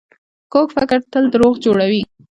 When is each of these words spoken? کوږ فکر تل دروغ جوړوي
کوږ 0.53 0.67
فکر 0.77 0.99
تل 1.11 1.23
دروغ 1.33 1.53
جوړوي 1.65 2.01